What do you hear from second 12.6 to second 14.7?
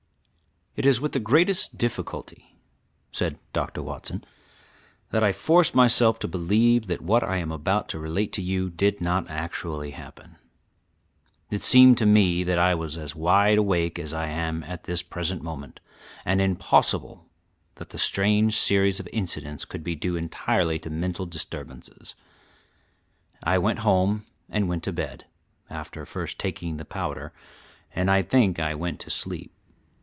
was as wide awake as I am